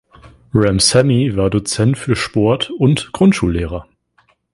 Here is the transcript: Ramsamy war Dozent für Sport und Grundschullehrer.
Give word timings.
Ramsamy 0.55 1.37
war 1.37 1.51
Dozent 1.51 1.95
für 1.95 2.15
Sport 2.15 2.71
und 2.71 3.11
Grundschullehrer. 3.13 3.87